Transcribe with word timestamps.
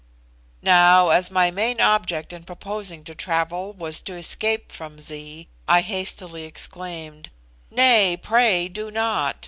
Now, 0.63 1.09
as 1.09 1.29
my 1.29 1.51
main 1.51 1.79
object 1.79 2.33
in 2.33 2.43
proposing 2.43 3.03
to 3.03 3.13
travel 3.13 3.71
was 3.71 4.01
to 4.01 4.15
escape 4.15 4.71
from 4.71 4.99
Zee, 4.99 5.47
I 5.67 5.81
hastily 5.81 6.45
exclaimed, 6.45 7.29
"Nay, 7.69 8.17
pray 8.19 8.67
do 8.67 8.89
not! 8.89 9.35